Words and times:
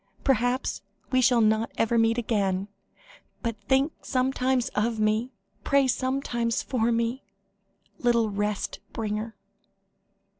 Perhaps, 0.23 0.81
we 1.11 1.21
shall 1.21 1.41
not 1.41 1.71
ever 1.77 1.95
meet 1.95 2.17
again 2.17 2.69
but 3.43 3.55
think 3.65 3.93
sometimes 4.01 4.69
of 4.69 4.99
me 4.99 5.31
pray 5.63 5.87
sometimes 5.87 6.63
for 6.63 6.91
me 6.91 7.23
little 7.99 8.31
rest 8.31 8.79
bringer." 8.93 9.35